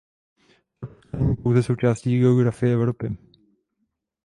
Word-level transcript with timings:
Srbsko 0.77 1.17
není 1.17 1.35
pouze 1.35 1.63
součástí 1.63 2.19
geografie 2.19 2.73
Evropy. 2.73 3.17